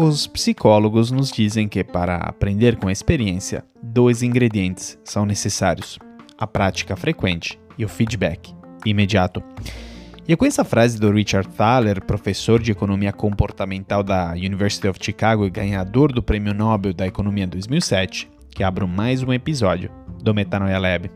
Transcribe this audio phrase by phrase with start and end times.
[0.00, 5.98] Os psicólogos nos dizem que para aprender com a experiência, dois ingredientes são necessários:
[6.38, 8.54] a prática frequente e o feedback
[8.86, 9.42] imediato.
[10.28, 15.00] E é com essa frase do Richard Thaler, professor de economia comportamental da University of
[15.02, 19.90] Chicago e ganhador do Prêmio Nobel da Economia em 2007, que abro mais um episódio
[20.22, 21.10] do Metanoia Lab.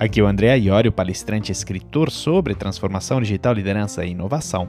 [0.00, 4.68] Aqui é o André Iorio, palestrante e escritor sobre transformação digital, liderança e inovação.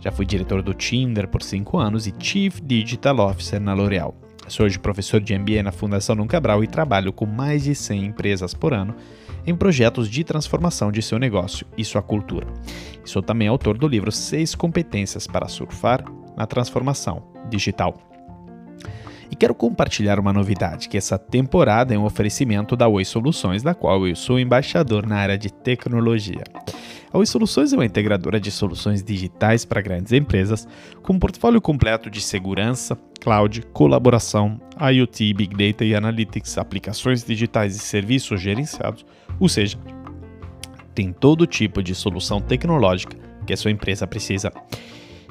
[0.00, 4.14] Já fui diretor do Tinder por 5 anos e Chief Digital Officer na L'Oréal.
[4.48, 8.06] Sou hoje professor de MBA na Fundação Num Cabral e trabalho com mais de 100
[8.06, 8.94] empresas por ano
[9.46, 12.46] em projetos de transformação de seu negócio e sua cultura.
[13.04, 16.02] sou também autor do livro Seis Competências para Surfar
[16.34, 17.98] na Transformação Digital.
[19.30, 23.74] E quero compartilhar uma novidade, que essa temporada é um oferecimento da Oi Soluções, da
[23.74, 26.42] qual eu sou embaixador na área de tecnologia.
[27.12, 30.68] A Oi Soluções é uma integradora de soluções digitais para grandes empresas,
[31.02, 37.74] com um portfólio completo de segurança, cloud, colaboração, IoT, Big Data e Analytics, aplicações digitais
[37.74, 39.04] e serviços gerenciados,
[39.40, 39.76] ou seja,
[40.94, 44.52] tem todo tipo de solução tecnológica que a sua empresa precisa.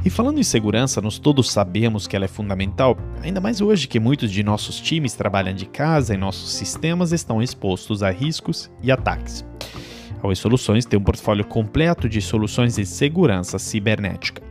[0.04, 4.02] E falando em segurança, nós todos sabemos que ela é fundamental, ainda mais hoje que
[4.02, 8.92] muitos de nossos times trabalham de casa e nossos sistemas estão expostos a riscos e
[8.92, 9.46] ataques.
[10.22, 14.44] A Oi Soluções tem um portfólio completo de soluções de segurança cibernética.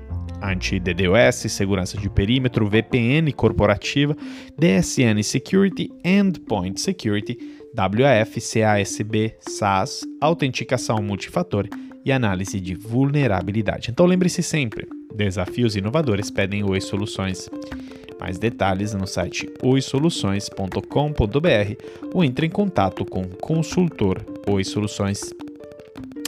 [0.43, 4.17] Anti-DDoS, segurança de perímetro, VPN corporativa,
[4.57, 7.37] DSN Security, Endpoint Security,
[7.77, 11.69] WAF, CASB, SaaS, autenticação multifator
[12.05, 13.91] e análise de vulnerabilidade.
[13.91, 17.51] Então lembre-se sempre, desafios inovadores pedem Oi Soluções.
[18.19, 25.31] Mais detalhes no site oisoluções.com.br ou entre em contato com o consultor Oi Soluções.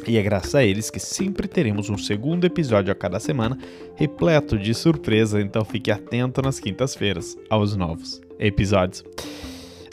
[0.07, 3.59] E é graças a eles que sempre teremos um segundo episódio a cada semana,
[3.97, 9.05] repleto de surpresa, então fique atento nas quintas-feiras aos novos episódios.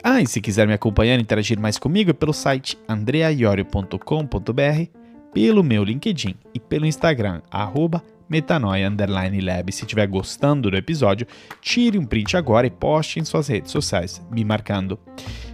[0.04, 4.92] Ah, e se quiser me acompanhar e interagir mais comigo é pelo site andreaiorio.com.br,
[5.34, 8.04] pelo meu LinkedIn e pelo Instagram, arroba.
[8.30, 11.26] Se estiver gostando do episódio,
[11.62, 15.00] tire um print agora e poste em suas redes sociais, me marcando.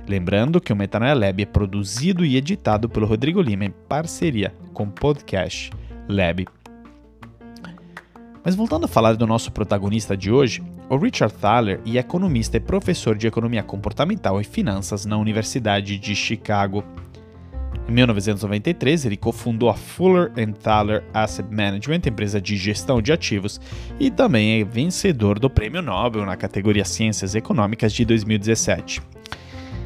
[0.08, 4.84] Lembrando que o Metanoia Lab é produzido e editado pelo Rodrigo Lima em parceria com
[4.84, 5.72] o Podcast
[6.09, 6.46] Lab.
[8.44, 12.59] Mas voltando a falar do nosso protagonista de hoje, o Richard Thaler é economista e
[12.59, 16.84] professor de economia comportamental e finanças na Universidade de Chicago.
[17.88, 20.31] Em 1993, ele cofundou a Fuller
[20.62, 23.62] Thaler Asset Management, empresa de gestão de ativos,
[23.97, 29.02] e também é vencedor do Prêmio Nobel na categoria Ciências Econômicas de 2017.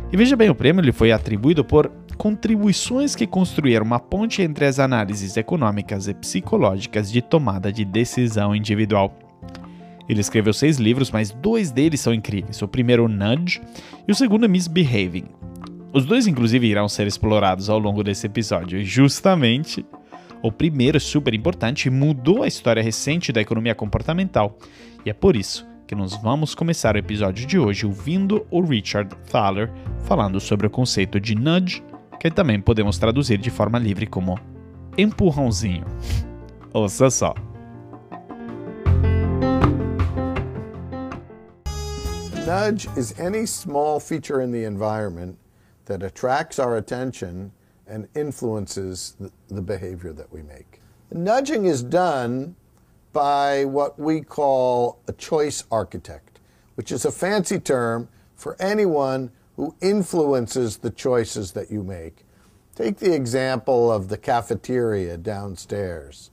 [0.09, 4.65] E veja bem, o prêmio lhe foi atribuído por contribuições que construíram uma ponte entre
[4.65, 9.13] as análises econômicas e psicológicas de tomada de decisão individual.
[10.07, 12.61] Ele escreveu seis livros, mas dois deles são incríveis.
[12.61, 13.61] O primeiro, Nudge,
[14.07, 15.25] e o segundo, Misbehaving.
[15.91, 18.79] Os dois, inclusive, irão ser explorados ao longo desse episódio.
[18.79, 19.85] E justamente,
[20.41, 24.57] o primeiro, é super importante, mudou a história recente da economia comportamental.
[25.05, 29.15] E é por isso que nós vamos começar o episódio de hoje ouvindo o Richard
[29.31, 29.71] Thaler
[30.03, 31.81] falando sobre o conceito de nudge,
[32.19, 34.37] que também podemos traduzir de forma livre como
[34.97, 35.85] empurrãozinho.
[36.73, 37.33] Ouça só.
[42.45, 45.37] Nudge is any small feature in the environment
[45.85, 47.51] that attracts our attention
[47.87, 49.15] and influences
[49.49, 50.81] the, behavior that we make.
[51.13, 52.55] Nudging is done
[53.17, 56.39] by what we call a choice architect,
[56.75, 62.23] which is a fancy term for anyone who influences the choices that you make.
[62.75, 66.29] Take the example of the cafeteria downstairs.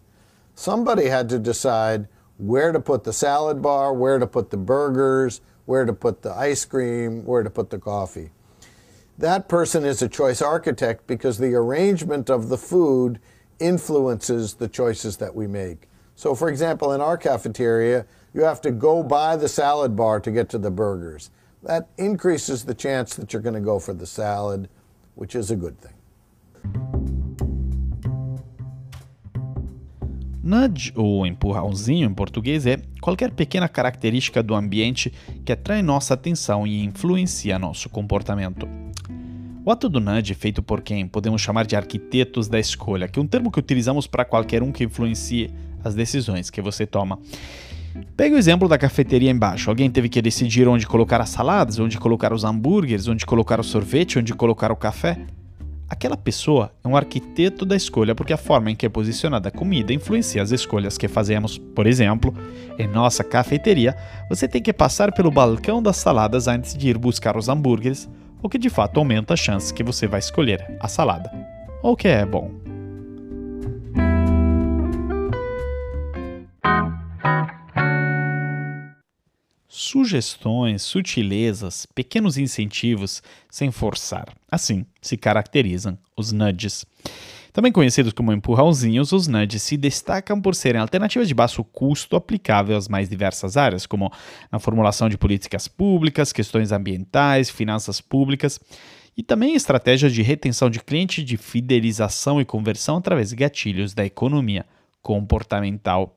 [0.54, 2.06] Somebody had to decide
[2.36, 6.34] where to put the salad bar, where to put the burgers, where to put the
[6.34, 8.28] ice cream, where to put the coffee.
[9.16, 13.20] That person is a choice architect because the arrangement of the food
[13.58, 15.88] influences the choices that we make.
[16.16, 20.30] So, for example, in our cafeteria, you have to go by the salad bar to
[20.30, 21.30] get to the burgers.
[21.62, 24.68] That increases the chance that you're going to go for the salad,
[25.14, 25.92] which is a good thing.
[30.42, 35.10] Nudge, ou empurrãozinho em português, é qualquer pequena característica do ambiente
[35.42, 38.68] que atrai nossa atenção e influencia nosso comportamento.
[39.64, 43.18] O ato do nudge é feito por quem podemos chamar de arquitetos da escolha, que
[43.18, 45.50] é um termo que utilizamos para qualquer um que influencie
[45.84, 47.18] as decisões que você toma.
[48.16, 49.70] Pega o exemplo da cafeteria embaixo.
[49.70, 53.64] Alguém teve que decidir onde colocar as saladas, onde colocar os hambúrgueres, onde colocar o
[53.64, 55.18] sorvete, onde colocar o café.
[55.88, 59.52] aquela pessoa é um arquiteto da escolha porque a forma em que é posicionada a
[59.52, 61.56] comida influencia as escolhas que fazemos.
[61.56, 62.34] Por exemplo,
[62.78, 63.94] em nossa cafeteria,
[64.28, 68.08] você tem que passar pelo balcão das saladas antes de ir buscar os hambúrgueres,
[68.42, 71.30] o que de fato aumenta a chance que você vai escolher a salada.
[71.82, 72.73] O que é bom.
[79.68, 84.32] Sugestões, sutilezas, pequenos incentivos sem forçar.
[84.50, 86.86] Assim se caracterizam os nudges.
[87.52, 92.76] Também conhecidos como empurrãozinhos, os nudges se destacam por serem alternativas de baixo custo aplicável
[92.76, 94.12] às mais diversas áreas, como
[94.50, 98.58] na formulação de políticas públicas, questões ambientais, finanças públicas,
[99.16, 104.04] e também estratégias de retenção de cliente, de fidelização e conversão através de gatilhos da
[104.04, 104.66] economia
[105.00, 106.16] comportamental.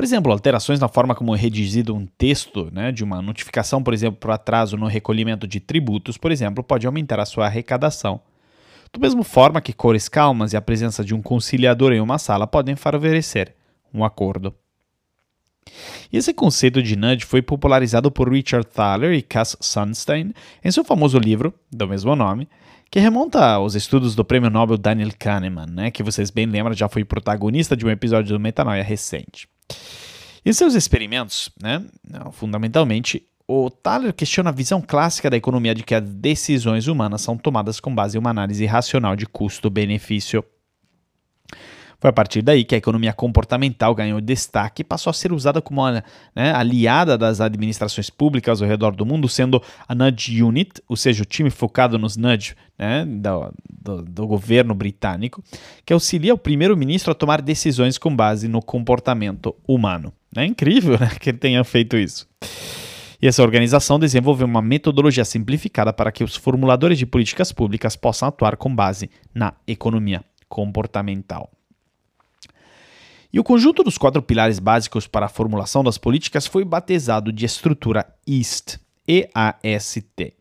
[0.00, 3.92] Por exemplo, alterações na forma como é redigido um texto, né, de uma notificação, por
[3.92, 8.18] exemplo, para atraso no recolhimento de tributos, por exemplo, pode aumentar a sua arrecadação.
[8.90, 12.46] Do mesmo forma que cores calmas e a presença de um conciliador em uma sala
[12.46, 13.54] podem favorecer
[13.92, 14.54] um acordo.
[16.10, 20.32] E esse conceito de nudge foi popularizado por Richard Thaler e Cass Sunstein
[20.64, 22.48] em seu famoso livro, do mesmo nome,
[22.90, 26.88] que remonta aos estudos do prêmio Nobel Daniel Kahneman, né, que vocês bem lembram já
[26.88, 29.46] foi protagonista de um episódio do Metanoia recente.
[30.44, 31.84] Em seus experimentos, né,
[32.32, 37.36] fundamentalmente, o Thaler questiona a visão clássica da economia de que as decisões humanas são
[37.36, 40.44] tomadas com base em uma análise racional de custo-benefício.
[42.00, 45.60] Foi a partir daí que a economia comportamental ganhou destaque e passou a ser usada
[45.60, 46.02] como uma
[46.34, 51.22] né, aliada das administrações públicas ao redor do mundo, sendo a Nudge Unit, ou seja,
[51.22, 55.44] o time focado nos nudge né, do, do, do governo britânico,
[55.84, 60.10] que auxilia o primeiro-ministro a tomar decisões com base no comportamento humano.
[60.34, 62.26] É incrível né, que ele tenha feito isso.
[63.20, 68.26] E essa organização desenvolveu uma metodologia simplificada para que os formuladores de políticas públicas possam
[68.28, 71.50] atuar com base na economia comportamental.
[73.32, 77.46] E o conjunto dos quatro pilares básicos para a formulação das políticas foi batizado de
[77.46, 80.34] estrutura EAST, E-A-S-T.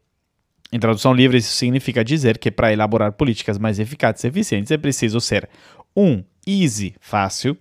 [0.72, 4.78] Em tradução livre, isso significa dizer que para elaborar políticas mais eficazes e eficientes é
[4.78, 5.50] preciso ser
[5.96, 6.04] 1.
[6.04, 7.58] Um, easy, fácil,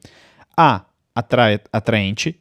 [0.56, 0.84] A.
[1.14, 2.38] atraente,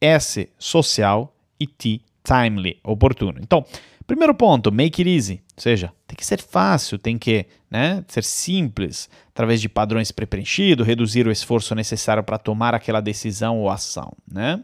[0.00, 0.48] S.
[0.58, 3.38] social e T timely, oportuno.
[3.40, 3.64] Então,
[4.06, 8.22] primeiro ponto, make it easy, ou seja, tem que ser fácil, tem que né, ser
[8.22, 14.12] simples, através de padrões pré-preenchidos, reduzir o esforço necessário para tomar aquela decisão ou ação.
[14.30, 14.62] Né?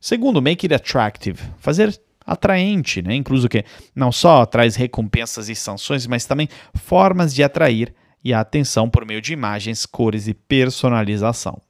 [0.00, 3.14] Segundo, make it attractive, fazer atraente, né?
[3.14, 8.40] incluso que não só traz recompensas e sanções, mas também formas de atrair e a
[8.40, 11.60] atenção por meio de imagens, cores e personalização.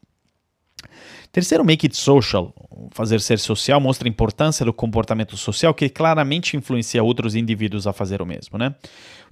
[1.32, 2.54] Terceiro, make it social.
[2.90, 7.92] Fazer ser social mostra a importância do comportamento social que claramente influencia outros indivíduos a
[7.92, 8.74] fazer o mesmo, né?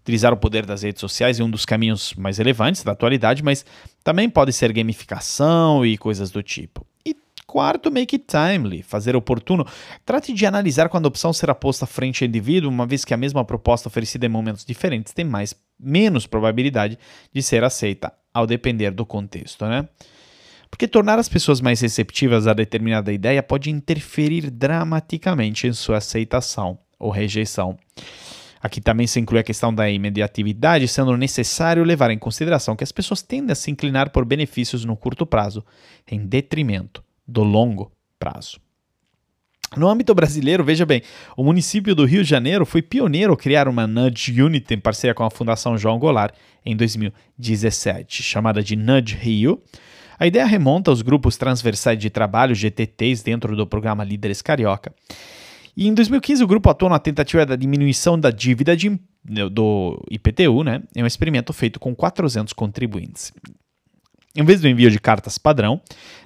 [0.01, 3.67] Utilizar o poder das redes sociais é um dos caminhos mais relevantes da atualidade, mas
[4.03, 6.87] também pode ser gamificação e coisas do tipo.
[7.05, 7.15] E
[7.47, 9.67] quarto, make it timely, fazer oportuno.
[10.07, 13.17] Trate de analisar quando a opção será posta frente ao indivíduo, uma vez que a
[13.19, 16.99] mesma proposta oferecida em momentos diferentes tem mais menos probabilidade
[17.31, 19.87] de ser aceita, ao depender do contexto, né?
[20.71, 26.79] Porque tornar as pessoas mais receptivas a determinada ideia pode interferir dramaticamente em sua aceitação
[26.99, 27.77] ou rejeição.
[28.63, 32.93] Aqui também se inclui a questão da imediatividade, sendo necessário levar em consideração que as
[32.93, 35.65] pessoas tendem a se inclinar por benefícios no curto prazo,
[36.07, 38.61] em detrimento do longo prazo.
[39.77, 41.01] No âmbito brasileiro, veja bem,
[41.37, 45.15] o município do Rio de Janeiro foi pioneiro ao criar uma Nudge Unit em parceria
[45.15, 46.35] com a Fundação João Goulart
[46.67, 49.63] em 2017, chamada de Nudge Rio,
[50.21, 54.95] a ideia remonta aos grupos transversais de trabalho, GTTs, dentro do programa Líderes Carioca.
[55.75, 59.01] E em 2015 o grupo atuou na tentativa da diminuição da dívida de,
[59.51, 60.83] do IPTU, né?
[60.95, 63.33] É um experimento feito com 400 contribuintes.
[64.37, 65.81] Em vez do envio de cartas padrão,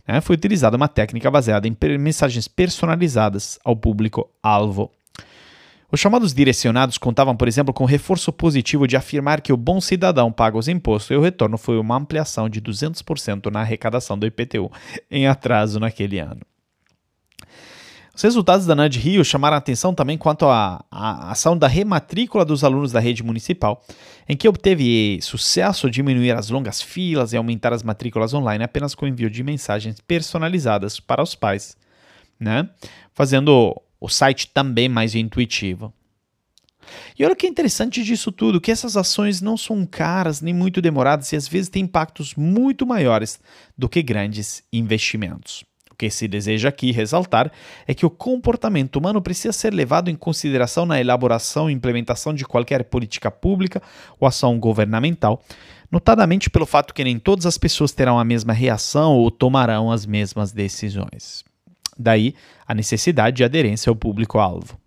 [0.07, 4.91] né, foi utilizada uma técnica baseada em mensagens personalizadas ao público-alvo.
[5.95, 10.33] Os chamados direcionados contavam, por exemplo, com reforço positivo de afirmar que o bom cidadão
[10.33, 14.73] paga os impostos e o retorno foi uma ampliação de 200% na arrecadação do IPTU
[15.09, 16.41] em atraso naquele ano.
[18.13, 22.45] Os resultados da NAD Rio chamaram a atenção também quanto à, à, ação da rematrícula
[22.45, 23.81] dos alunos da rede municipal,
[24.29, 29.07] em que obteve sucesso diminuir as longas filas e aumentar as matrículas online apenas com
[29.07, 31.77] envio de mensagens personalizadas para os pais,
[32.41, 32.69] né?
[33.13, 35.91] fazendo o site também mais intuitivo.
[37.19, 40.53] E olha o que é interessante disso tudo, que essas ações não são caras nem
[40.53, 43.41] muito demoradas e às vezes têm impactos muito maiores
[43.79, 45.65] do que grandes investimentos.
[45.91, 47.51] O que se deseja aqui ressaltar
[47.87, 52.45] é que o comportamento humano precisa ser levado em consideração na elaboração e implementação de
[52.45, 53.81] qualquer política pública
[54.21, 55.43] ou ação governamental,
[55.91, 60.05] notadamente pelo fato que nem todas as pessoas terão a mesma reação ou tomarão as
[60.05, 61.43] mesmas decisões.
[61.99, 62.35] Daí
[62.67, 64.79] a necessidade de aderência ao público-alvo.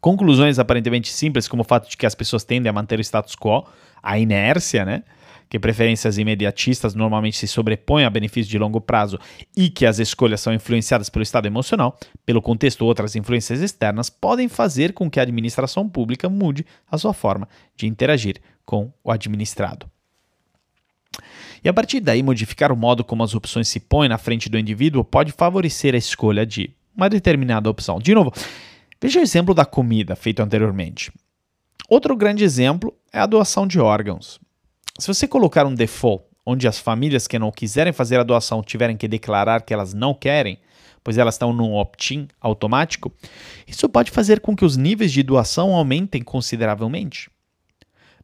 [0.00, 3.34] Conclusões aparentemente simples, como o fato de que as pessoas tendem a manter o status
[3.34, 3.66] quo,
[4.02, 5.02] a inércia, né?
[5.48, 9.18] que preferências imediatistas normalmente se sobrepõem a benefícios de longo prazo
[9.56, 14.10] e que as escolhas são influenciadas pelo estado emocional, pelo contexto ou outras influências externas,
[14.10, 19.10] podem fazer com que a administração pública mude a sua forma de interagir com o
[19.10, 19.88] administrado.
[21.62, 24.58] E a partir daí, modificar o modo como as opções se põem na frente do
[24.58, 27.98] indivíduo pode favorecer a escolha de uma determinada opção.
[27.98, 28.32] De novo,
[29.00, 31.12] veja o exemplo da comida feito anteriormente.
[31.88, 34.40] Outro grande exemplo é a doação de órgãos.
[34.98, 38.96] Se você colocar um default onde as famílias que não quiserem fazer a doação tiverem
[38.96, 40.58] que declarar que elas não querem,
[41.02, 43.12] pois elas estão num opt-in automático,
[43.66, 47.30] isso pode fazer com que os níveis de doação aumentem consideravelmente.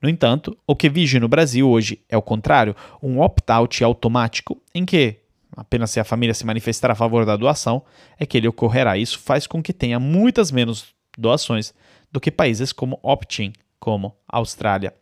[0.02, 4.84] No entanto, o que vige no Brasil hoje é o contrário, um opt-out automático, em
[4.84, 5.20] que,
[5.56, 7.82] apenas se a família se manifestar a favor da doação,
[8.18, 8.98] é que ele ocorrerá.
[8.98, 11.72] Isso faz com que tenha muitas menos doações
[12.10, 14.92] do que países como opt-in, como Austrália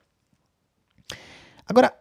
[1.71, 1.95] Agora,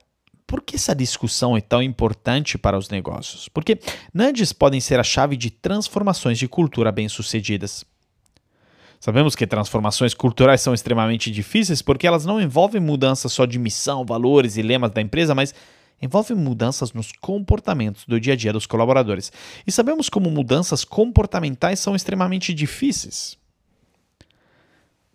[0.48, 3.48] por que essa discussão é tão importante para os negócios?
[3.48, 3.78] Porque
[4.12, 7.86] nudges podem ser a chave de transformações de cultura bem-sucedidas.
[9.00, 14.06] Sabemos que transformações culturais são extremamente difíceis porque elas não envolvem mudanças só de missão,
[14.06, 15.54] valores e lemas da empresa, mas
[16.02, 19.32] envolvem mudanças nos comportamentos do dia a dia dos colaboradores.
[19.66, 23.38] E sabemos como mudanças comportamentais são extremamente difíceis.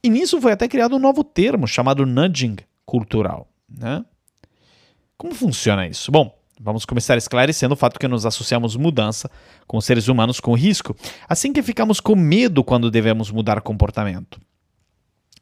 [0.02, 3.48] E nisso foi até criado um novo termo chamado nudging cultural.
[3.68, 4.04] Né?
[5.16, 6.10] Como funciona isso?
[6.10, 9.30] Bom, vamos começar esclarecendo o fato que nos associamos mudança
[9.66, 10.96] com seres humanos com risco,
[11.28, 14.40] assim que ficamos com medo quando devemos mudar comportamento.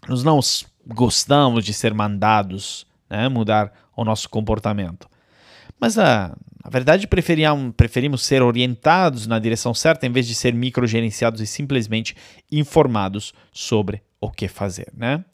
[0.09, 0.41] Nós não
[0.85, 5.09] gostamos de ser mandados né, mudar o nosso comportamento.
[5.79, 6.37] Mas a,
[6.69, 12.17] verdade preferimos ser orientados na direção certa em vez de ser microgerenciados e simplesmente
[12.50, 15.25] informados sobre o que fazer, né?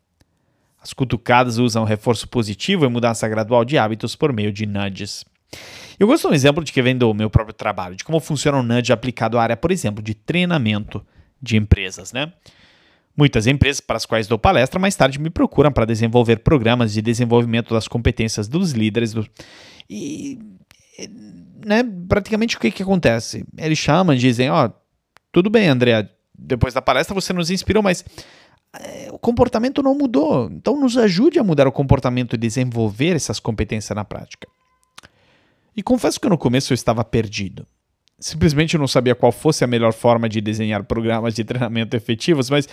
[0.81, 5.25] As cutucadas usam reforço positivo e mudança gradual de hábitos por meio de nudges.
[5.99, 8.59] Eu gosto de um exemplo de que vem do meu próprio trabalho, de como funciona
[8.59, 11.05] um nudge aplicado à área, por exemplo, de treinamento
[11.41, 12.33] de empresas, né?
[13.17, 17.03] Muitas empresas para as quais dou palestra mais tarde me procuram para desenvolver programas de
[17.03, 19.13] desenvolvimento das competências dos líderes.
[19.13, 19.29] Do...
[19.91, 20.39] E,
[21.67, 23.45] né, praticamente o que, que acontece?
[23.57, 24.73] Eles chamam dizem: Ó, oh,
[25.33, 28.05] tudo bem, André, depois da palestra você nos inspirou, mas
[28.79, 30.49] é, o comportamento não mudou.
[30.51, 34.47] Então, nos ajude a mudar o comportamento e desenvolver essas competências na prática.
[35.79, 37.65] E confesso que no começo eu estava perdido.
[38.19, 42.51] Simplesmente eu não sabia qual fosse a melhor forma de desenhar programas de treinamento efetivos,
[42.51, 42.69] mas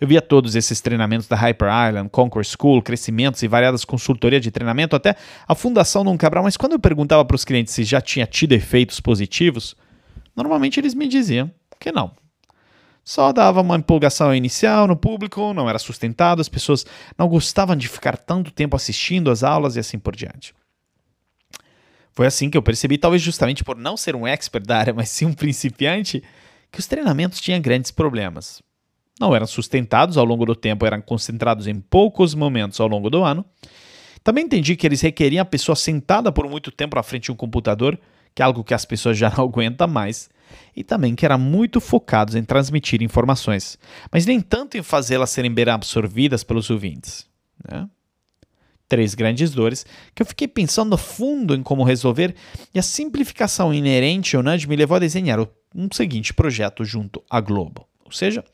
[0.00, 4.50] eu via todos esses treinamentos da Hyper Island, Conquer School, crescimentos e variadas consultorias de
[4.50, 6.44] treinamento, até a fundação não Cabral.
[6.44, 9.76] Mas quando eu perguntava para os clientes se já tinha tido efeitos positivos,
[10.34, 12.10] normalmente eles me diziam que não,
[13.04, 16.86] só dava uma empolgação inicial no público, não era sustentado, as pessoas
[17.18, 20.54] não gostavam de ficar tanto tempo assistindo às aulas e assim por diante.
[22.16, 25.10] Foi assim que eu percebi, talvez justamente por não ser um expert da área, mas
[25.10, 26.22] sim um principiante,
[26.72, 28.62] que os treinamentos tinham grandes problemas.
[29.20, 33.22] Não eram sustentados ao longo do tempo, eram concentrados em poucos momentos ao longo do
[33.22, 33.44] ano.
[34.24, 37.36] Também entendi que eles requeriam a pessoa sentada por muito tempo à frente de um
[37.36, 38.00] computador,
[38.34, 40.30] que é algo que as pessoas já não aguentam mais
[40.74, 43.78] e também que eram muito focados em transmitir informações,
[44.10, 47.26] mas nem tanto em fazê-las serem bem absorvidas pelos ouvintes.
[47.70, 47.86] Né?
[48.88, 52.34] Três grandes dores que eu fiquei pensando a fundo em como resolver,
[52.74, 55.40] e a simplificação inerente ao Nudge me levou a desenhar
[55.74, 57.86] um seguinte projeto junto à Globo.
[58.04, 58.44] Ou seja,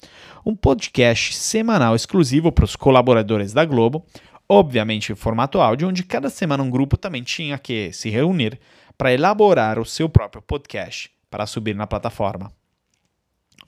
[0.45, 4.05] um podcast semanal exclusivo para os colaboradores da Globo,
[4.49, 8.59] obviamente em formato áudio, onde cada semana um grupo também tinha que se reunir
[8.97, 12.51] para elaborar o seu próprio podcast para subir na plataforma.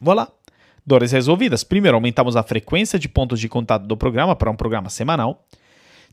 [0.00, 0.28] Voilà!
[0.86, 1.64] Dores resolvidas.
[1.64, 5.46] Primeiro, aumentamos a frequência de pontos de contato do programa para um programa semanal.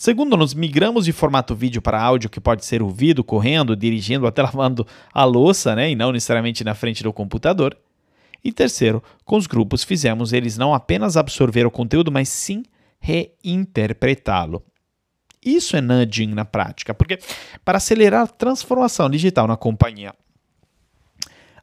[0.02, 4.42] Segundo, nos migramos de formato vídeo para áudio que pode ser ouvido correndo, dirigindo, até
[4.42, 7.78] lavando a louça, né, e não necessariamente na frente do computador.
[8.44, 12.64] E terceiro, com os grupos fizemos eles não apenas absorver o conteúdo, mas sim
[13.00, 14.64] reinterpretá-lo.
[15.40, 17.20] Isso é nudging na prática, porque
[17.64, 20.16] para acelerar a transformação digital na companhia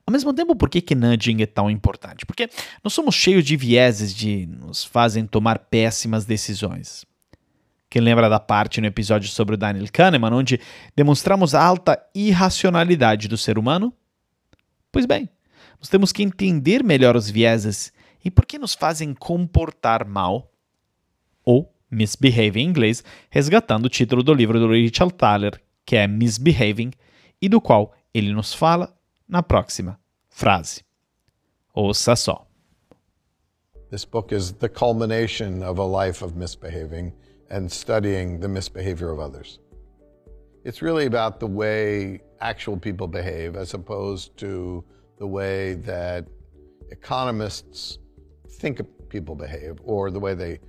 [0.07, 2.25] ao mesmo tempo, por que, que nudging é tão importante?
[2.25, 2.49] Porque
[2.85, 7.04] nós somos cheios de vieses de nos fazem tomar péssimas decisões.
[7.90, 10.61] Quem lembra da parte no episódio sobre o Daniel Kahneman, onde
[10.95, 13.95] demonstramos a alta irracionalidade do ser humano?
[14.92, 15.28] Pois bem,
[15.80, 17.92] nós temos que entender melhor os vieses
[18.23, 20.52] e por que nos fazem comportar mal
[21.42, 26.90] ou misbehave em inglês, resgatando o título do livro do Richard Thaler, que é Misbehaving,
[27.40, 28.95] e do qual ele nos fala
[29.26, 30.83] na próxima frase.
[31.73, 32.47] Ouça só.
[33.90, 37.14] This book is the culmination of a life of misbehaving
[37.50, 39.59] and studying the misbehavior of others.
[40.64, 44.85] It's really about the way actual people behave as opposed to
[45.19, 46.26] the way that
[46.90, 47.99] economists
[48.50, 50.61] think people behave or the way they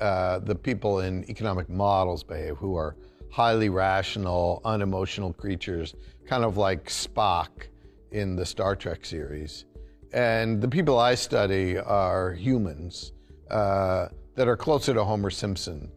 [0.00, 2.96] uh, the people in economic models behave who are
[3.30, 5.94] highly rational, unemotional creatures,
[6.26, 7.68] kind of like Spock
[8.10, 9.66] in the Star Trek series.
[10.12, 13.12] And the people I study are humans
[13.50, 15.90] uh, that are closer to Homer Simpson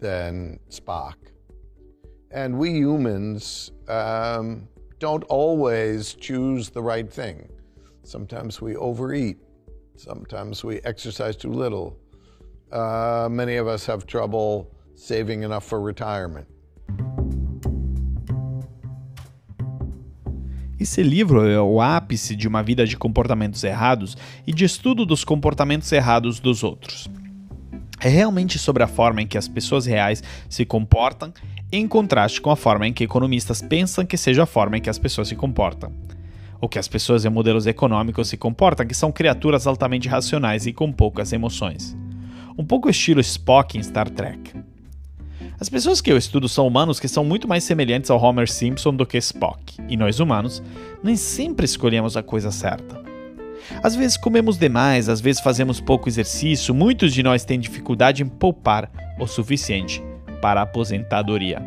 [0.00, 1.14] than Spock.
[2.32, 7.48] And we humans um, don't always choose the right thing.
[8.04, 9.38] Sometimes we overeat.
[9.96, 11.98] Sometimes we exercise too little.
[12.72, 16.46] Uh, many of us have trouble saving enough for retirement.
[20.78, 24.16] Esse livro é o ápice de uma vida de comportamentos errados
[24.46, 27.06] e de estudo dos comportamentos errados dos outros.
[28.02, 31.32] É realmente sobre a forma em que as pessoas reais se comportam,
[31.70, 34.88] em contraste com a forma em que economistas pensam que seja a forma em que
[34.88, 35.92] as pessoas se comportam.
[36.62, 40.72] Ou que as pessoas em modelos econômicos se comportam, que são criaturas altamente racionais e
[40.72, 41.94] com poucas emoções.
[42.56, 44.54] Um pouco estilo Spock em Star Trek.
[45.58, 48.94] As pessoas que eu estudo são humanos que são muito mais semelhantes ao Homer Simpson
[48.94, 50.62] do que Spock, e nós humanos
[51.02, 53.09] nem sempre escolhemos a coisa certa.
[53.82, 58.28] Às vezes comemos demais, às vezes fazemos pouco exercício, muitos de nós têm dificuldade em
[58.28, 60.02] poupar o suficiente
[60.42, 61.62] para a aposentadoria.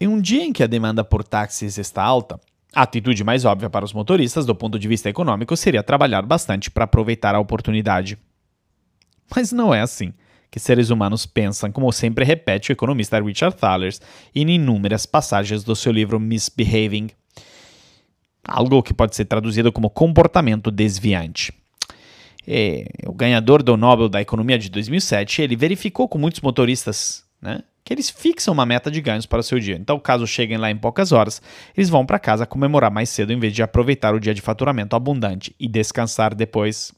[0.00, 2.40] Em um dia em que a demanda por táxis está alta,
[2.74, 6.70] a atitude mais óbvia para os motoristas, do ponto de vista econômico, seria trabalhar bastante
[6.70, 8.16] para aproveitar a oportunidade.
[9.34, 10.14] Mas não é assim
[10.50, 13.94] que seres humanos pensam, como sempre repete o economista Richard Thaler
[14.34, 17.10] em inúmeras passagens do seu livro Misbehaving,
[18.46, 21.52] algo que pode ser traduzido como comportamento desviante.
[22.46, 27.62] E, o ganhador do Nobel da Economia de 2007, ele verificou com muitos motoristas né,
[27.84, 29.76] que eles fixam uma meta de ganhos para o seu dia.
[29.76, 31.42] Então, caso cheguem lá em poucas horas,
[31.76, 34.96] eles vão para casa comemorar mais cedo em vez de aproveitar o dia de faturamento
[34.96, 36.92] abundante e descansar depois.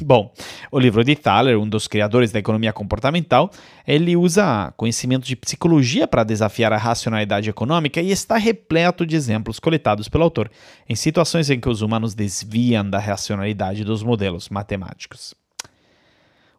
[0.00, 0.32] Bom,
[0.70, 3.50] o livro de Thaler, um dos criadores da economia comportamental,
[3.86, 9.58] ele usa conhecimento de psicologia para desafiar a racionalidade econômica e está repleto de exemplos
[9.58, 10.50] coletados pelo autor
[10.88, 15.34] em situações em que os humanos desviam da racionalidade dos modelos matemáticos.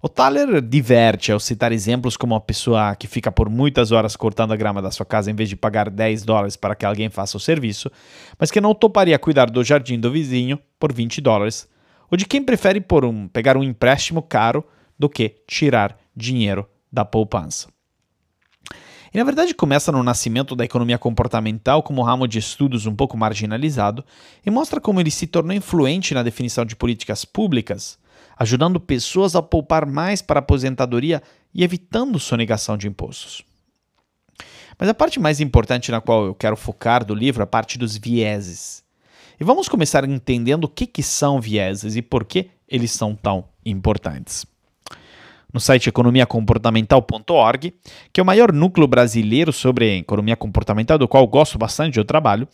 [0.01, 4.53] O Thaler diverte ao citar exemplos como a pessoa que fica por muitas horas cortando
[4.53, 7.35] a grama da sua casa em vez de pagar 10 dólares para que alguém faça
[7.35, 7.91] o serviço,
[8.37, 11.67] mas que não toparia cuidar do jardim do vizinho por 20 dólares,
[12.09, 14.63] ou de quem prefere por um, pegar um empréstimo caro
[14.97, 17.67] do que tirar dinheiro da poupança.
[19.13, 23.17] E na verdade começa no nascimento da economia comportamental como ramo de estudos um pouco
[23.17, 24.05] marginalizado
[24.45, 27.97] e mostra como ele se tornou influente na definição de políticas públicas
[28.39, 31.21] ajudando pessoas a poupar mais para a aposentadoria
[31.53, 33.43] e evitando sonegação de impostos.
[34.79, 37.77] Mas a parte mais importante na qual eu quero focar do livro é a parte
[37.77, 38.81] dos vieses.
[39.39, 43.45] E vamos começar entendendo o que, que são vieses e por que eles são tão
[43.65, 44.45] importantes.
[45.51, 47.73] No site economiacomportamental.org,
[48.11, 52.47] que é o maior núcleo brasileiro sobre economia comportamental, do qual gosto bastante do trabalho,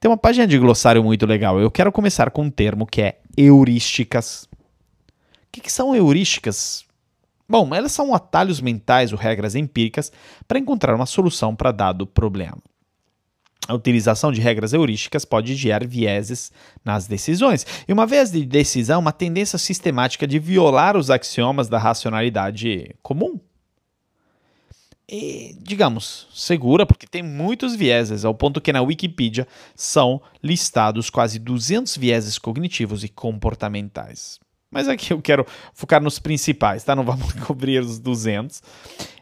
[0.00, 1.60] tem uma página de glossário muito legal.
[1.60, 4.48] Eu quero começar com um termo que é heurísticas.
[4.52, 6.84] O que, que são heurísticas?
[7.46, 10.10] Bom, elas são atalhos mentais ou regras empíricas
[10.48, 12.58] para encontrar uma solução para dado problema.
[13.70, 16.50] A utilização de regras heurísticas pode gerar vieses
[16.84, 21.78] nas decisões, e uma vez de decisão, uma tendência sistemática de violar os axiomas da
[21.78, 23.38] racionalidade comum.
[25.08, 31.38] E, digamos, segura, porque tem muitos vieses, ao ponto que na Wikipedia são listados quase
[31.38, 34.40] 200 vieses cognitivos e comportamentais.
[34.70, 36.94] Mas aqui eu quero focar nos principais, tá?
[36.94, 38.62] Não vamos cobrir os 200.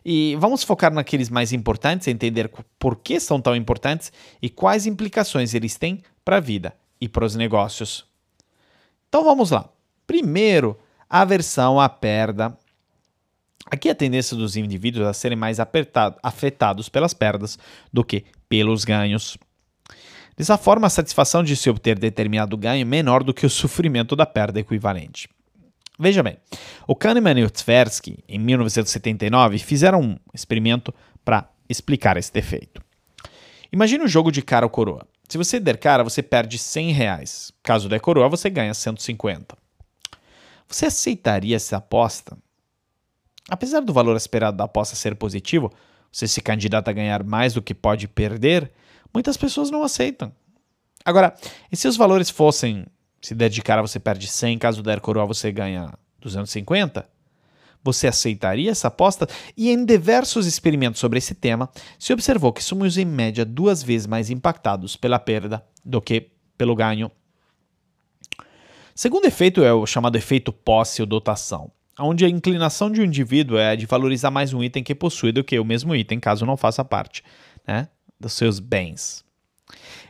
[0.04, 5.54] E vamos focar naqueles mais importantes, entender por que são tão importantes e quais implicações
[5.54, 8.06] eles têm para a vida e para os negócios.
[9.08, 9.68] Então vamos lá.
[10.06, 12.56] Primeiro, aversão à perda.
[13.70, 17.58] Aqui a tendência dos indivíduos a serem mais apertado, afetados pelas perdas
[17.92, 19.36] do que pelos ganhos.
[20.36, 24.14] Dessa forma, a satisfação de se obter determinado ganho é menor do que o sofrimento
[24.14, 25.28] da perda equivalente.
[25.98, 26.38] Veja bem,
[26.86, 32.80] o Kahneman e o Tversky, em 1979, fizeram um experimento para explicar esse efeito.
[33.72, 35.06] Imagine um jogo de cara ou coroa.
[35.28, 37.52] Se você der cara, você perde 100 reais.
[37.62, 39.56] Caso der coroa, você ganha 150.
[40.68, 42.38] Você aceitaria essa aposta?
[43.50, 45.72] Apesar do valor esperado da aposta ser positivo,
[46.12, 48.70] você se candidata a ganhar mais do que pode perder,
[49.12, 50.32] muitas pessoas não aceitam.
[51.04, 51.34] Agora,
[51.72, 52.86] e se os valores fossem,
[53.20, 57.08] se der de cara você perde 100, caso der coroa você ganha 250?
[57.82, 59.28] Você aceitaria essa aposta?
[59.56, 64.06] E em diversos experimentos sobre esse tema, se observou que somos em média duas vezes
[64.06, 67.10] mais impactados pela perda do que pelo ganho.
[68.94, 73.56] Segundo efeito é o chamado efeito posse ou dotação, onde a inclinação de um indivíduo
[73.56, 76.56] é de valorizar mais um item que possui do que o mesmo item, caso não
[76.56, 77.22] faça parte
[77.66, 79.24] né, dos seus bens.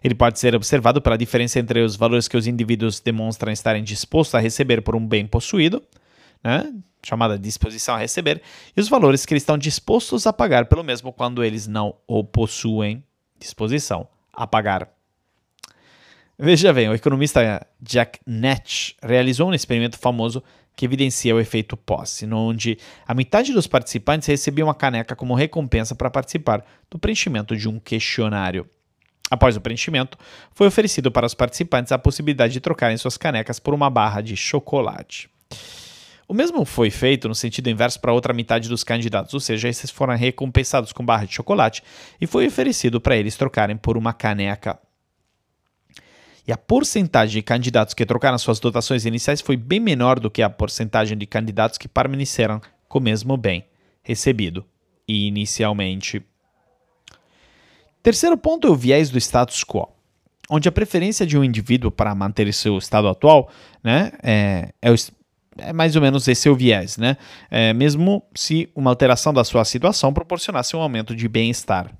[0.02, 4.34] Ele pode ser observado pela diferença entre os valores que os indivíduos demonstram estarem dispostos
[4.34, 5.82] a receber por um bem possuído,
[6.42, 6.72] né,
[7.04, 8.42] chamada disposição a receber,
[8.76, 12.22] e os valores que eles estão dispostos a pagar pelo mesmo quando eles não o
[12.22, 13.02] possuem,
[13.38, 14.88] disposição a pagar.
[16.38, 20.42] Veja bem, o economista Jack Natch realizou um experimento famoso
[20.76, 25.96] que evidencia o efeito posse, onde a metade dos participantes recebia uma caneca como recompensa
[25.96, 28.70] para participar do preenchimento de um questionário.
[29.30, 30.16] Após o preenchimento,
[30.52, 34.36] foi oferecido para os participantes a possibilidade de trocarem suas canecas por uma barra de
[34.36, 35.28] chocolate.
[36.26, 39.90] O mesmo foi feito no sentido inverso para outra metade dos candidatos, ou seja, esses
[39.90, 41.82] foram recompensados com barra de chocolate
[42.20, 44.78] e foi oferecido para eles trocarem por uma caneca.
[46.46, 50.42] E a porcentagem de candidatos que trocaram suas dotações iniciais foi bem menor do que
[50.42, 53.66] a porcentagem de candidatos que permaneceram com o mesmo bem
[54.02, 54.64] recebido
[55.06, 56.22] inicialmente.
[58.02, 59.88] Terceiro ponto é o viés do status quo,
[60.48, 63.50] onde a preferência de um indivíduo para manter seu estado atual
[63.82, 64.94] né, é, é o,
[65.58, 67.16] é mais ou menos esse o viés, né?
[67.50, 71.92] É, mesmo se uma alteração da sua situação proporcionasse um aumento de bem-estar.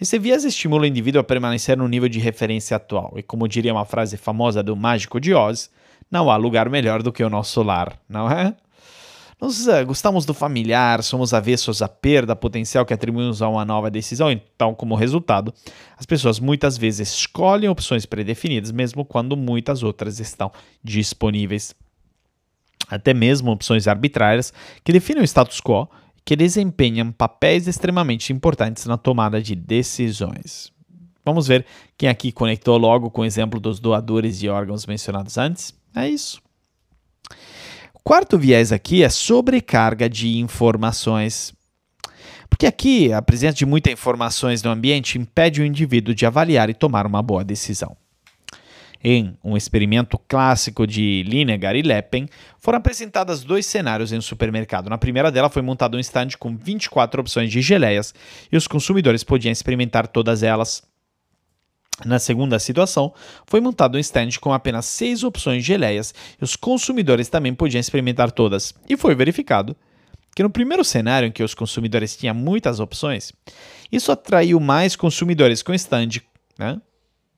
[0.00, 3.72] Esse viés estimula o indivíduo a permanecer no nível de referência atual, e como diria
[3.72, 5.70] uma frase famosa do Mágico de Oz,
[6.10, 8.54] não há lugar melhor do que o nosso lar, não é?
[9.40, 13.88] Nós uh, gostamos do familiar, somos avessos à perda potencial que atribuímos a uma nova
[13.88, 15.54] decisão, então, como resultado,
[15.96, 20.50] as pessoas muitas vezes escolhem opções predefinidas, mesmo quando muitas outras estão
[20.82, 21.74] disponíveis
[22.88, 25.88] até mesmo opções arbitrárias que definem o status quo
[26.24, 30.72] que desempenham papéis extremamente importantes na tomada de decisões.
[31.24, 31.64] Vamos ver
[31.96, 35.74] quem aqui conectou logo com o exemplo dos doadores de órgãos mencionados antes?
[35.94, 36.40] É isso.
[38.08, 41.52] Quarto viés aqui é sobrecarga de informações.
[42.48, 46.74] Porque aqui a presença de muitas informações no ambiente impede o indivíduo de avaliar e
[46.74, 47.94] tomar uma boa decisão.
[49.04, 52.26] Em um experimento clássico de Linegar e Leppen,
[52.58, 54.88] foram apresentados dois cenários em um supermercado.
[54.88, 58.14] Na primeira dela foi montado um stand com 24 opções de geleias
[58.50, 60.82] e os consumidores podiam experimentar todas elas.
[62.04, 63.12] Na segunda situação,
[63.46, 67.80] foi montado um stand com apenas seis opções de geleias e os consumidores também podiam
[67.80, 68.72] experimentar todas.
[68.88, 69.76] E foi verificado
[70.34, 73.32] que no primeiro cenário, em que os consumidores tinham muitas opções,
[73.90, 76.20] isso atraiu mais consumidores com stand
[76.56, 76.80] né,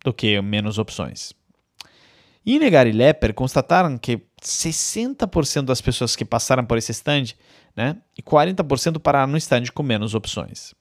[0.04, 1.32] do que menos opções.
[2.44, 7.34] Inegar e Lepper constataram que 60% das pessoas que passaram por esse stand
[7.74, 10.74] né, e 40% pararam no stand com menos opções.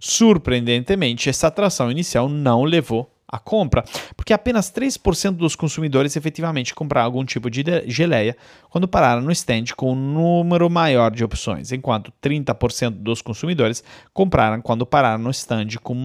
[0.00, 3.84] Surpreendentemente, essa atração inicial não levou à compra,
[4.16, 8.36] porque apenas 3% dos consumidores efetivamente compraram algum tipo de geleia
[8.70, 14.62] quando pararam no stand com um número maior de opções, enquanto 30% dos consumidores compraram
[14.62, 15.96] quando pararam no stand com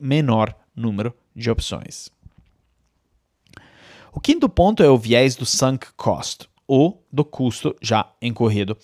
[0.00, 2.08] menor número de opções.
[4.12, 8.76] O quinto ponto é o viés do sunk cost, ou do custo já incorrido.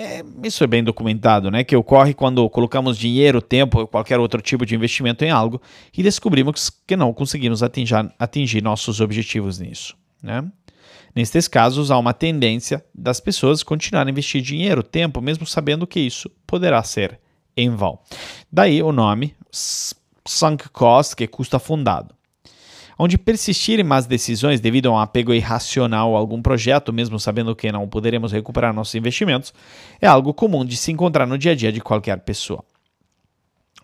[0.00, 1.64] É, isso é bem documentado, né?
[1.64, 5.60] Que ocorre quando colocamos dinheiro, tempo ou qualquer outro tipo de investimento em algo
[5.92, 10.48] e descobrimos que não conseguimos atingir, atingir nossos objetivos nisso, né?
[11.16, 15.98] Nestes casos, há uma tendência das pessoas continuarem a investir dinheiro, tempo, mesmo sabendo que
[15.98, 17.18] isso poderá ser
[17.56, 17.98] em vão.
[18.52, 19.34] Daí o nome
[20.24, 22.14] sunk cost, que é custo afundado
[22.98, 27.70] onde persistirem más decisões devido a um apego irracional a algum projeto, mesmo sabendo que
[27.70, 29.54] não poderemos recuperar nossos investimentos,
[30.00, 32.64] é algo comum de se encontrar no dia a dia de qualquer pessoa.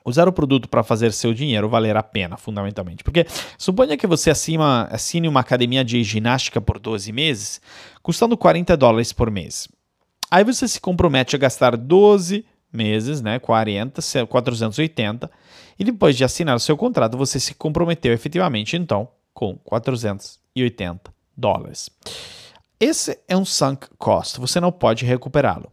[0.04, 3.02] Usar o produto para fazer seu dinheiro valer a pena, fundamentalmente.
[3.02, 3.24] Porque
[3.56, 7.60] suponha que você assine uma academia de ginástica por 12 meses,
[8.02, 9.66] custando 40 dólares por mês.
[10.30, 12.44] Aí você se compromete a gastar 12
[12.74, 15.30] meses, né, 40, 480,
[15.78, 21.88] e depois de assinar o seu contrato, você se comprometeu efetivamente, então, com 480 dólares.
[22.78, 25.72] Esse é um sunk cost, você não pode recuperá-lo.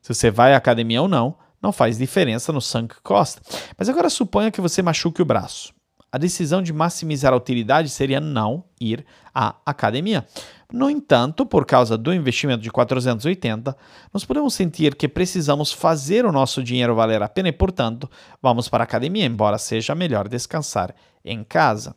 [0.00, 3.40] Se você vai à academia ou não, não faz diferença no sunk cost.
[3.76, 5.74] Mas agora suponha que você machuque o braço.
[6.12, 10.26] A decisão de maximizar a utilidade seria não ir à academia.
[10.72, 13.76] No entanto, por causa do investimento de 480,
[14.12, 18.10] nós podemos sentir que precisamos fazer o nosso dinheiro valer a pena e, portanto,
[18.42, 20.94] vamos para a academia, embora seja melhor descansar
[21.24, 21.94] em casa.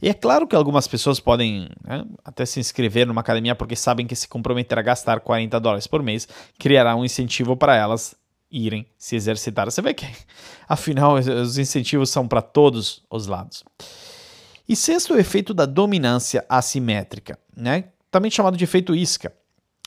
[0.00, 4.06] E é claro que algumas pessoas podem né, até se inscrever numa academia porque sabem
[4.06, 6.26] que se comprometer a gastar 40 dólares por mês
[6.58, 8.14] criará um incentivo para elas
[8.50, 9.70] irem se exercitar.
[9.70, 10.06] Você vê que,
[10.68, 13.64] afinal, os incentivos são para todos os lados.
[14.68, 17.84] E sexto, o efeito da dominância assimétrica, né?
[18.10, 19.32] também chamado de efeito isca.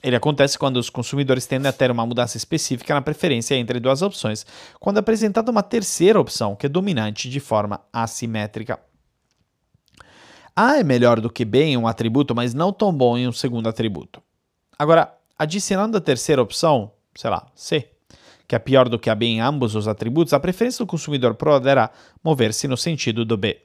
[0.02, 4.02] Ele acontece quando os consumidores tendem a ter uma mudança específica na preferência entre duas
[4.02, 4.46] opções,
[4.80, 8.80] quando é apresentada uma terceira opção que é dominante de forma assimétrica.
[10.54, 13.32] A é melhor do que B em um atributo, mas não tão bom em um
[13.32, 14.22] segundo atributo.
[14.78, 17.90] Agora, adicionando a terceira opção, sei lá, C,
[18.54, 21.34] que é pior do que a B em ambos os atributos, a preferência do consumidor
[21.34, 21.90] poderá
[22.24, 23.60] mover-se no sentido do B.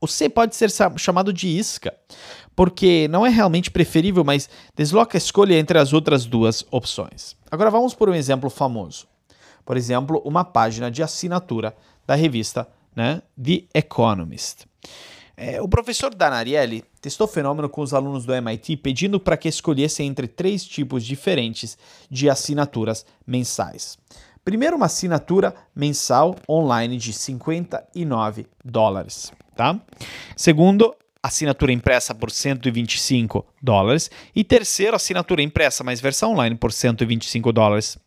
[0.00, 1.92] O C pode ser chamado de isca,
[2.54, 7.34] porque não é realmente preferível, mas desloca a escolha entre as outras duas opções.
[7.50, 9.08] Agora vamos por um exemplo famoso.
[9.64, 11.74] Por exemplo, uma página de assinatura
[12.06, 14.66] da revista né, The Economist.
[15.36, 19.48] É, o professor Danarielli testou o fenômeno com os alunos do MIT pedindo para que
[19.48, 21.76] escolhessem entre três tipos diferentes
[22.08, 23.98] de assinaturas mensais.
[24.44, 29.32] Primeiro, uma assinatura mensal online de 59 dólares.
[29.56, 29.80] Tá?
[30.36, 34.10] Segundo, assinatura impressa por 125 dólares.
[34.36, 37.98] E terceiro, assinatura impressa mais versão online por 125 dólares.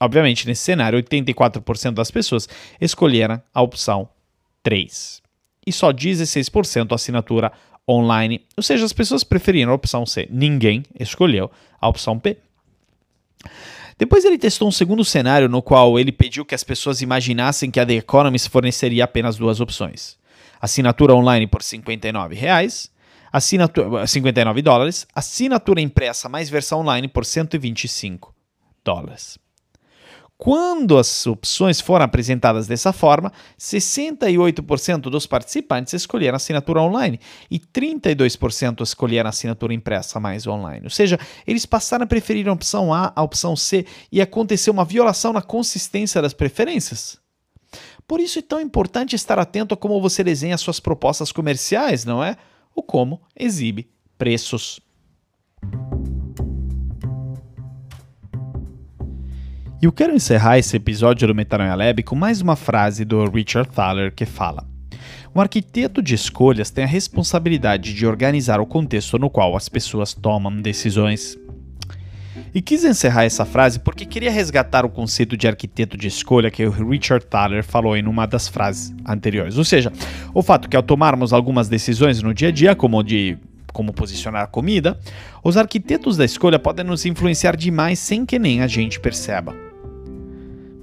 [0.00, 2.48] Obviamente, nesse cenário, 84% das pessoas
[2.80, 4.08] escolheram a opção
[4.62, 5.23] 3
[5.66, 7.52] e só 16% assinatura
[7.88, 8.44] online.
[8.56, 10.26] Ou seja, as pessoas preferiram a opção C.
[10.30, 11.50] Ninguém escolheu
[11.80, 12.38] a opção P.
[13.96, 17.78] Depois ele testou um segundo cenário no qual ele pediu que as pessoas imaginassem que
[17.78, 20.18] a The Economist forneceria apenas duas opções:
[20.60, 22.90] assinatura online por 59 reais,
[23.32, 28.34] assinatura, 59 dólares, assinatura impressa mais versão online por 125
[28.84, 29.38] dólares.
[30.36, 38.82] Quando as opções foram apresentadas dessa forma, 68% dos participantes escolheram assinatura online e 32%
[38.82, 40.82] escolheram assinatura impressa mais online.
[40.84, 44.84] Ou seja, eles passaram a preferir a opção A à opção C e aconteceu uma
[44.84, 47.16] violação na consistência das preferências.
[48.06, 52.22] Por isso é tão importante estar atento a como você desenha suas propostas comerciais, não
[52.22, 52.36] é?
[52.74, 54.80] Ou como exibe preços.
[59.84, 63.68] E eu quero encerrar esse episódio do Metanoia Lab com mais uma frase do Richard
[63.68, 64.66] Thaler que fala:
[65.36, 70.14] Um arquiteto de escolhas tem a responsabilidade de organizar o contexto no qual as pessoas
[70.14, 71.38] tomam decisões.
[72.54, 76.64] E quis encerrar essa frase porque queria resgatar o conceito de arquiteto de escolha que
[76.64, 79.58] o Richard Thaler falou em uma das frases anteriores.
[79.58, 79.92] Ou seja,
[80.32, 83.36] o fato que ao tomarmos algumas decisões no dia a dia, como de
[83.70, 84.98] como posicionar a comida,
[85.42, 89.63] os arquitetos da escolha podem nos influenciar demais sem que nem a gente perceba.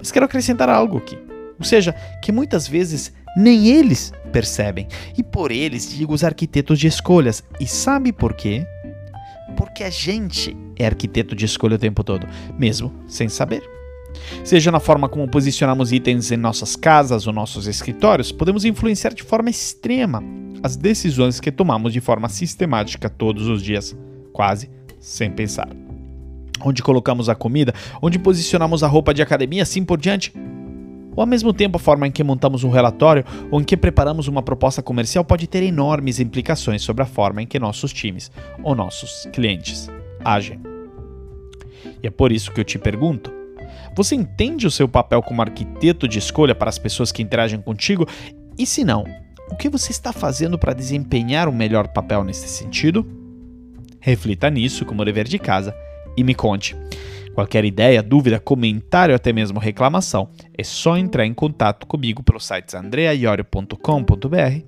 [0.01, 1.15] Mas quero acrescentar algo aqui.
[1.59, 4.87] Ou seja, que muitas vezes nem eles percebem.
[5.15, 7.43] E por eles digo os arquitetos de escolhas.
[7.59, 8.65] E sabe por quê?
[9.55, 13.61] Porque a gente é arquiteto de escolha o tempo todo, mesmo sem saber.
[14.43, 19.23] Seja na forma como posicionamos itens em nossas casas ou nossos escritórios, podemos influenciar de
[19.23, 20.23] forma extrema
[20.63, 23.95] as decisões que tomamos de forma sistemática todos os dias,
[24.33, 25.80] quase sem pensar
[26.63, 30.33] onde colocamos a comida, onde posicionamos a roupa de academia, assim por diante.
[31.15, 34.27] Ou ao mesmo tempo, a forma em que montamos um relatório ou em que preparamos
[34.27, 38.31] uma proposta comercial pode ter enormes implicações sobre a forma em que nossos times
[38.63, 39.89] ou nossos clientes
[40.23, 40.59] agem.
[42.01, 43.31] E é por isso que eu te pergunto:
[43.95, 48.07] você entende o seu papel como arquiteto de escolha para as pessoas que interagem contigo?
[48.57, 49.03] E se não,
[49.49, 53.05] o que você está fazendo para desempenhar um melhor papel nesse sentido?
[53.99, 55.75] Reflita nisso como dever de casa
[56.15, 56.75] e me conte.
[57.33, 62.39] Qualquer ideia, dúvida, comentário ou até mesmo reclamação, é só entrar em contato comigo pelo
[62.39, 64.65] site andreaiorio.com.br,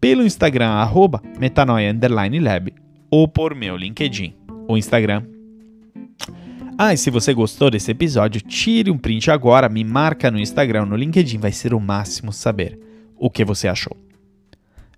[0.00, 2.74] pelo Instagram arroba metanoia_lab
[3.10, 4.34] ou por meu LinkedIn,
[4.68, 5.24] o Instagram.
[6.76, 10.86] Ah, e se você gostou desse episódio, tire um print agora, me marca no Instagram,
[10.86, 12.78] no LinkedIn, vai ser o máximo saber
[13.16, 13.96] o que você achou.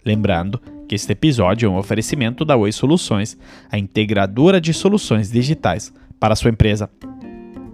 [0.05, 3.39] Lembrando que este episódio é um oferecimento da Oi Soluções,
[3.71, 6.91] a integradora de soluções digitais para a sua empresa.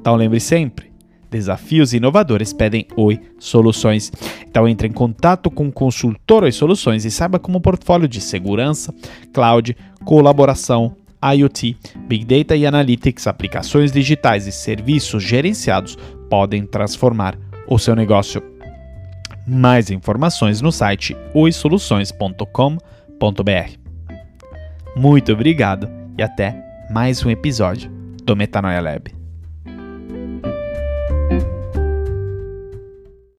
[0.01, 0.93] Então lembre sempre,
[1.31, 4.13] desafios inovadores pedem Oi Soluções.
[4.49, 8.21] Então entre em contato com o consultor Oi Soluções e saiba como o portfólio de
[8.21, 8.95] segurança,
[9.33, 15.99] cloud, colaboração, IoT, Big Data e Analytics, aplicações digitais e serviços gerenciados
[16.31, 18.43] podem transformar o seu negócio.
[19.53, 23.79] Mais informações no site oisoluções.com.br.
[24.97, 26.55] Muito obrigado e até
[26.89, 27.91] mais um episódio
[28.23, 29.20] do Metanoia Lab.